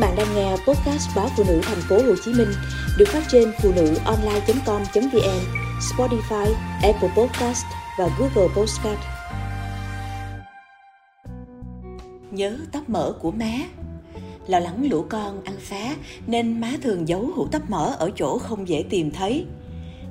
bạn 0.00 0.16
đang 0.16 0.34
nghe 0.34 0.50
podcast 0.50 1.16
báo 1.16 1.28
phụ 1.36 1.44
nữ 1.48 1.60
thành 1.62 1.80
phố 1.88 1.96
Hồ 1.96 2.14
Chí 2.24 2.32
Minh 2.32 2.48
được 2.98 3.08
phát 3.08 3.22
trên 3.28 3.52
phụ 3.62 3.72
nữ 3.76 3.94
online.com.vn, 4.04 5.40
Spotify, 5.80 6.52
Apple 6.82 7.08
Podcast 7.16 7.64
và 7.98 8.08
Google 8.18 8.54
Podcast. 8.56 9.00
Nhớ 12.30 12.56
tóc 12.72 12.88
mỡ 12.88 13.12
của 13.20 13.30
má 13.30 13.52
Lo 14.46 14.58
lắng 14.58 14.88
lũ 14.90 15.04
con 15.08 15.44
ăn 15.44 15.54
phá 15.60 15.96
nên 16.26 16.60
má 16.60 16.70
thường 16.82 17.08
giấu 17.08 17.30
hũ 17.34 17.46
tóc 17.52 17.70
mỡ 17.70 17.96
ở 17.98 18.10
chỗ 18.16 18.38
không 18.38 18.68
dễ 18.68 18.84
tìm 18.90 19.10
thấy. 19.10 19.46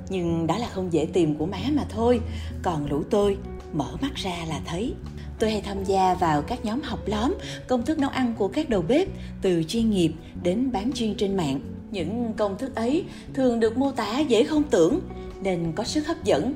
Nhưng 0.08 0.46
đó 0.46 0.58
là 0.58 0.68
không 0.72 0.92
dễ 0.92 1.06
tìm 1.12 1.38
của 1.38 1.46
má 1.46 1.58
mà 1.72 1.84
thôi, 1.88 2.20
còn 2.62 2.86
lũ 2.90 3.02
tôi 3.10 3.36
mở 3.72 3.96
mắt 4.00 4.14
ra 4.14 4.36
là 4.48 4.60
thấy. 4.64 4.94
Tôi 5.38 5.50
hay 5.50 5.60
tham 5.60 5.84
gia 5.84 6.14
vào 6.14 6.42
các 6.42 6.64
nhóm 6.64 6.80
học 6.82 7.00
lóm, 7.06 7.34
công 7.68 7.82
thức 7.82 7.98
nấu 7.98 8.10
ăn 8.10 8.34
của 8.38 8.48
các 8.48 8.68
đầu 8.68 8.82
bếp, 8.82 9.08
từ 9.42 9.62
chuyên 9.68 9.90
nghiệp 9.90 10.12
đến 10.42 10.72
bán 10.72 10.92
chuyên 10.92 11.14
trên 11.14 11.36
mạng. 11.36 11.60
Những 11.90 12.32
công 12.36 12.58
thức 12.58 12.74
ấy 12.74 13.04
thường 13.34 13.60
được 13.60 13.76
mô 13.76 13.92
tả 13.92 14.18
dễ 14.18 14.44
không 14.44 14.62
tưởng, 14.62 15.00
nên 15.42 15.72
có 15.72 15.84
sức 15.84 16.06
hấp 16.06 16.24
dẫn, 16.24 16.54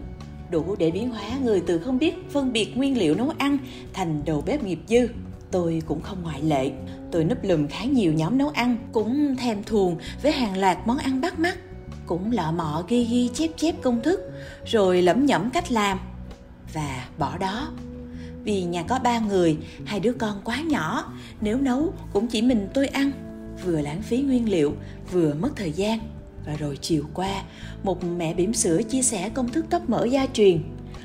đủ 0.50 0.76
để 0.78 0.90
biến 0.90 1.10
hóa 1.10 1.28
người 1.42 1.62
từ 1.66 1.78
không 1.78 1.98
biết 1.98 2.14
phân 2.30 2.52
biệt 2.52 2.76
nguyên 2.76 2.98
liệu 2.98 3.14
nấu 3.14 3.32
ăn 3.38 3.58
thành 3.92 4.22
đầu 4.24 4.42
bếp 4.46 4.62
nghiệp 4.62 4.78
dư. 4.88 5.08
Tôi 5.50 5.82
cũng 5.86 6.00
không 6.00 6.22
ngoại 6.22 6.42
lệ. 6.42 6.70
Tôi 7.12 7.24
núp 7.24 7.44
lùm 7.44 7.66
khá 7.66 7.84
nhiều 7.84 8.12
nhóm 8.12 8.38
nấu 8.38 8.48
ăn, 8.48 8.76
cũng 8.92 9.36
thèm 9.36 9.62
thuồng 9.62 9.96
với 10.22 10.32
hàng 10.32 10.58
loạt 10.58 10.78
món 10.86 10.98
ăn 10.98 11.20
bắt 11.20 11.38
mắt. 11.38 11.58
Cũng 12.06 12.32
lọ 12.32 12.52
mọ 12.52 12.84
ghi 12.88 13.04
ghi 13.04 13.30
chép 13.34 13.50
chép 13.56 13.74
công 13.82 14.02
thức, 14.02 14.20
rồi 14.66 15.02
lẩm 15.02 15.26
nhẩm 15.26 15.50
cách 15.50 15.72
làm. 15.72 15.98
Và 16.74 17.08
bỏ 17.18 17.38
đó 17.38 17.72
vì 18.44 18.64
nhà 18.64 18.82
có 18.82 18.98
ba 18.98 19.18
người, 19.18 19.56
hai 19.84 20.00
đứa 20.00 20.12
con 20.12 20.40
quá 20.44 20.60
nhỏ, 20.60 21.12
nếu 21.40 21.60
nấu 21.60 21.92
cũng 22.12 22.26
chỉ 22.26 22.42
mình 22.42 22.68
tôi 22.74 22.86
ăn, 22.86 23.12
vừa 23.64 23.80
lãng 23.80 24.02
phí 24.02 24.18
nguyên 24.18 24.50
liệu, 24.50 24.72
vừa 25.12 25.34
mất 25.34 25.50
thời 25.56 25.72
gian. 25.72 25.98
Và 26.46 26.56
rồi 26.56 26.78
chiều 26.80 27.04
qua, 27.14 27.42
một 27.82 28.04
mẹ 28.04 28.34
bỉm 28.34 28.54
sữa 28.54 28.82
chia 28.82 29.02
sẻ 29.02 29.28
công 29.28 29.48
thức 29.48 29.66
tóc 29.70 29.88
mỡ 29.88 30.04
gia 30.04 30.26
truyền. 30.26 30.62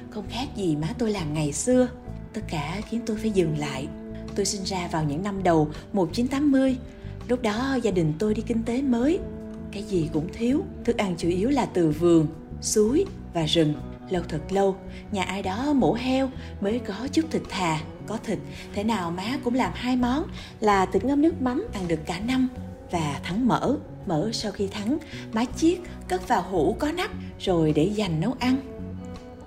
Không 0.09 0.25
khác 0.29 0.47
gì 0.55 0.75
má 0.75 0.87
tôi 0.97 1.11
làm 1.11 1.33
ngày 1.33 1.53
xưa. 1.53 1.87
Tất 2.33 2.41
cả 2.47 2.81
khiến 2.89 3.01
tôi 3.05 3.17
phải 3.17 3.31
dừng 3.31 3.57
lại. 3.57 3.87
Tôi 4.35 4.45
sinh 4.45 4.63
ra 4.63 4.89
vào 4.91 5.03
những 5.03 5.23
năm 5.23 5.43
đầu 5.43 5.69
1980. 5.93 6.77
Lúc 7.27 7.41
đó 7.41 7.77
gia 7.83 7.91
đình 7.91 8.13
tôi 8.19 8.33
đi 8.33 8.41
kinh 8.47 8.63
tế 8.63 8.81
mới. 8.81 9.19
Cái 9.71 9.83
gì 9.83 10.09
cũng 10.13 10.27
thiếu, 10.33 10.63
thức 10.85 10.97
ăn 10.97 11.15
chủ 11.17 11.29
yếu 11.29 11.49
là 11.49 11.65
từ 11.65 11.89
vườn, 11.89 12.27
suối 12.61 13.05
và 13.33 13.45
rừng 13.45 13.73
lâu 14.11 14.23
thật 14.29 14.41
lâu, 14.49 14.75
nhà 15.11 15.23
ai 15.23 15.41
đó 15.41 15.73
mổ 15.73 15.93
heo 15.93 16.29
mới 16.61 16.79
có 16.79 17.07
chút 17.11 17.25
thịt 17.31 17.41
thà, 17.49 17.79
có 18.07 18.17
thịt. 18.23 18.39
Thế 18.73 18.83
nào 18.83 19.11
má 19.11 19.37
cũng 19.43 19.53
làm 19.53 19.71
hai 19.75 19.95
món, 19.95 20.23
là 20.59 20.85
thịt 20.85 21.05
ngâm 21.05 21.21
nước 21.21 21.41
mắm 21.41 21.67
ăn 21.73 21.87
được 21.87 21.99
cả 22.05 22.19
năm 22.19 22.49
và 22.91 23.19
thắng 23.23 23.47
mỡ. 23.47 23.75
Mỡ 24.05 24.29
sau 24.33 24.51
khi 24.51 24.67
thắng, 24.67 24.97
má 25.33 25.45
chiết, 25.57 25.77
cất 26.07 26.27
vào 26.27 26.45
hũ 26.51 26.75
có 26.79 26.91
nắp 26.91 27.11
rồi 27.39 27.73
để 27.73 27.83
dành 27.83 28.19
nấu 28.19 28.35
ăn. 28.39 28.55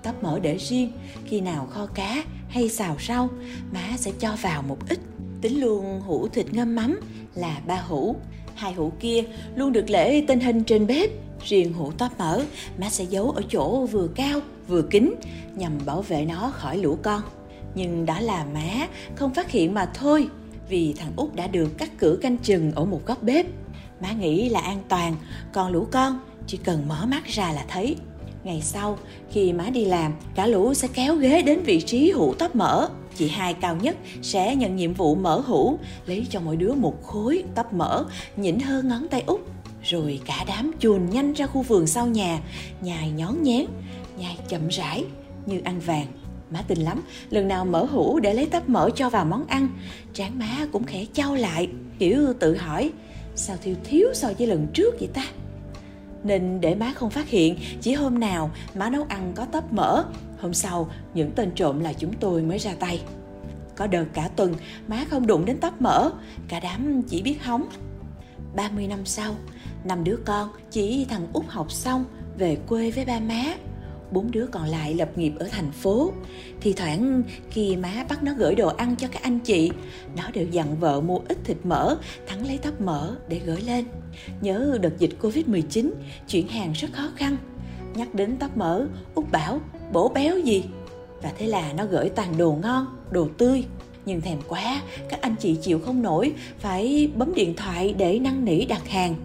Tóc 0.03 0.23
mỡ 0.23 0.39
để 0.39 0.57
riêng, 0.57 0.91
khi 1.25 1.41
nào 1.41 1.67
kho 1.71 1.85
cá 1.85 2.23
hay 2.49 2.69
xào 2.69 2.97
rau, 3.07 3.29
má 3.71 3.83
sẽ 3.97 4.11
cho 4.19 4.35
vào 4.41 4.61
một 4.61 4.77
ít. 4.89 4.99
Tính 5.41 5.61
luôn 5.61 6.01
hũ 6.01 6.27
thịt 6.27 6.53
ngâm 6.53 6.75
mắm 6.75 6.99
là 7.35 7.61
ba 7.67 7.75
hũ. 7.75 8.15
Hai 8.55 8.73
hũ 8.73 8.91
kia 8.99 9.23
luôn 9.55 9.71
được 9.71 9.89
lễ 9.89 10.23
tên 10.27 10.39
hình 10.39 10.63
trên 10.63 10.87
bếp 10.87 11.09
riêng 11.43 11.73
hũ 11.73 11.91
tóp 11.97 12.11
mỡ 12.19 12.41
má 12.77 12.89
sẽ 12.89 13.03
giấu 13.03 13.31
ở 13.31 13.41
chỗ 13.49 13.85
vừa 13.85 14.07
cao, 14.07 14.39
vừa 14.67 14.81
kín, 14.81 15.15
nhằm 15.55 15.71
bảo 15.85 16.01
vệ 16.01 16.25
nó 16.25 16.51
khỏi 16.53 16.77
lũ 16.77 16.97
con. 17.03 17.21
Nhưng 17.75 18.05
đó 18.05 18.19
là 18.19 18.45
má 18.53 18.87
không 19.15 19.33
phát 19.33 19.51
hiện 19.51 19.73
mà 19.73 19.85
thôi, 19.85 20.27
vì 20.69 20.93
thằng 20.93 21.11
út 21.15 21.35
đã 21.35 21.47
được 21.47 21.77
cắt 21.77 21.91
cửa 21.97 22.17
canh 22.21 22.37
chừng 22.37 22.71
ở 22.71 22.85
một 22.85 23.01
góc 23.05 23.23
bếp. 23.23 23.45
Má 24.01 24.11
nghĩ 24.11 24.49
là 24.49 24.59
an 24.59 24.79
toàn, 24.89 25.15
còn 25.53 25.71
lũ 25.71 25.87
con 25.91 26.19
chỉ 26.47 26.57
cần 26.57 26.87
mở 26.87 27.05
mắt 27.05 27.25
ra 27.25 27.51
là 27.51 27.65
thấy. 27.67 27.95
Ngày 28.43 28.61
sau, 28.61 28.97
khi 29.31 29.53
má 29.53 29.69
đi 29.69 29.85
làm, 29.85 30.13
cả 30.35 30.47
lũ 30.47 30.73
sẽ 30.73 30.87
kéo 30.93 31.15
ghế 31.15 31.41
đến 31.41 31.59
vị 31.63 31.81
trí 31.81 32.11
hũ 32.11 32.33
tóp 32.33 32.55
mỡ 32.55 32.89
chị 33.15 33.27
hai 33.27 33.53
cao 33.53 33.75
nhất 33.75 33.95
sẽ 34.21 34.55
nhận 34.55 34.75
nhiệm 34.75 34.93
vụ 34.93 35.15
mở 35.15 35.39
hũ, 35.39 35.79
lấy 36.05 36.27
cho 36.29 36.39
mỗi 36.39 36.55
đứa 36.55 36.73
một 36.73 37.03
khối 37.03 37.43
tóc 37.55 37.73
mỡ 37.73 38.05
nhỉnh 38.37 38.59
hơn 38.59 38.87
ngón 38.87 39.07
tay 39.07 39.23
út 39.25 39.41
rồi 39.83 40.19
cả 40.25 40.45
đám 40.47 40.71
chuồn 40.79 41.09
nhanh 41.09 41.33
ra 41.33 41.47
khu 41.47 41.61
vườn 41.61 41.87
sau 41.87 42.07
nhà, 42.07 42.39
nhài 42.81 43.11
nhón 43.11 43.43
nhén 43.43 43.65
nhai 44.17 44.37
chậm 44.47 44.67
rãi 44.67 45.05
như 45.45 45.61
ăn 45.63 45.79
vàng. 45.79 46.07
Má 46.51 46.61
tin 46.67 46.77
lắm, 46.77 47.03
lần 47.29 47.47
nào 47.47 47.65
mở 47.65 47.85
hũ 47.85 48.19
để 48.19 48.33
lấy 48.33 48.45
tấp 48.45 48.69
mỡ 48.69 48.89
cho 48.95 49.09
vào 49.09 49.25
món 49.25 49.47
ăn. 49.47 49.67
Trán 50.13 50.39
má 50.39 50.67
cũng 50.71 50.83
khẽ 50.83 51.05
trao 51.13 51.35
lại, 51.35 51.69
kiểu 51.99 52.33
tự 52.39 52.57
hỏi, 52.57 52.91
sao 53.35 53.57
thiếu 53.63 53.75
thiếu 53.83 54.07
so 54.13 54.29
với 54.37 54.47
lần 54.47 54.67
trước 54.73 54.95
vậy 54.99 55.09
ta? 55.13 55.25
Nên 56.23 56.61
để 56.61 56.75
má 56.75 56.93
không 56.95 57.09
phát 57.09 57.29
hiện, 57.29 57.57
chỉ 57.81 57.93
hôm 57.93 58.19
nào 58.19 58.51
má 58.75 58.89
nấu 58.89 59.05
ăn 59.09 59.31
có 59.35 59.45
tấp 59.45 59.73
mỡ, 59.73 60.03
hôm 60.39 60.53
sau 60.53 60.89
những 61.13 61.31
tên 61.31 61.51
trộm 61.55 61.79
là 61.79 61.93
chúng 61.93 62.13
tôi 62.13 62.41
mới 62.41 62.59
ra 62.59 62.73
tay. 62.79 63.01
Có 63.75 63.87
đợt 63.87 64.05
cả 64.13 64.29
tuần, 64.35 64.53
má 64.87 65.05
không 65.09 65.27
đụng 65.27 65.45
đến 65.45 65.57
tóc 65.61 65.81
mỡ, 65.81 66.11
cả 66.47 66.59
đám 66.59 67.01
chỉ 67.01 67.21
biết 67.21 67.43
hóng. 67.43 67.65
30 68.55 68.87
năm 68.87 69.05
sau, 69.05 69.35
năm 69.83 70.03
đứa 70.03 70.17
con 70.25 70.49
chỉ 70.71 71.05
thằng 71.09 71.27
út 71.33 71.45
học 71.47 71.71
xong 71.71 72.05
về 72.37 72.57
quê 72.67 72.91
với 72.91 73.05
ba 73.05 73.19
má. 73.19 73.43
Bốn 74.11 74.31
đứa 74.31 74.45
còn 74.51 74.65
lại 74.65 74.93
lập 74.93 75.17
nghiệp 75.17 75.33
ở 75.39 75.47
thành 75.51 75.71
phố. 75.71 76.11
Thì 76.61 76.73
thoảng 76.73 77.23
khi 77.49 77.75
má 77.75 78.05
bắt 78.09 78.23
nó 78.23 78.33
gửi 78.37 78.55
đồ 78.55 78.67
ăn 78.67 78.95
cho 78.95 79.07
các 79.07 79.21
anh 79.21 79.39
chị, 79.39 79.71
nó 80.17 80.23
đều 80.33 80.47
dặn 80.47 80.79
vợ 80.79 81.01
mua 81.01 81.19
ít 81.27 81.37
thịt 81.43 81.57
mỡ, 81.63 81.97
thắng 82.27 82.47
lấy 82.47 82.57
tóc 82.57 82.81
mỡ 82.81 83.15
để 83.27 83.41
gửi 83.45 83.61
lên. 83.61 83.85
Nhớ 84.41 84.77
đợt 84.81 84.97
dịch 84.97 85.11
covid 85.21 85.47
19 85.47 85.93
chuyển 86.27 86.47
hàng 86.47 86.73
rất 86.73 86.87
khó 86.93 87.09
khăn. 87.15 87.37
Nhắc 87.95 88.15
đến 88.15 88.37
tóc 88.39 88.57
mỡ, 88.57 88.85
út 89.15 89.31
bảo, 89.31 89.61
bổ 89.91 90.09
béo 90.09 90.39
gì? 90.39 90.63
Và 91.21 91.31
thế 91.37 91.47
là 91.47 91.73
nó 91.73 91.85
gửi 91.85 92.09
toàn 92.09 92.37
đồ 92.37 92.57
ngon, 92.61 92.85
đồ 93.11 93.27
tươi 93.37 93.65
nhưng 94.05 94.21
thèm 94.21 94.37
quá, 94.47 94.81
các 95.09 95.21
anh 95.21 95.35
chị 95.39 95.57
chịu 95.61 95.79
không 95.79 96.01
nổi, 96.01 96.33
phải 96.59 97.09
bấm 97.15 97.35
điện 97.35 97.53
thoại 97.55 97.95
để 97.97 98.19
năn 98.19 98.45
nỉ 98.45 98.65
đặt 98.65 98.89
hàng. 98.89 99.15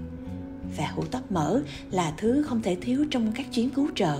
Và 0.76 0.86
hũ 0.86 1.04
tóc 1.10 1.32
mỡ 1.32 1.60
là 1.90 2.12
thứ 2.16 2.42
không 2.42 2.62
thể 2.62 2.76
thiếu 2.80 3.04
trong 3.10 3.32
các 3.34 3.46
chuyến 3.52 3.70
cứu 3.70 3.88
trợ. 3.94 4.18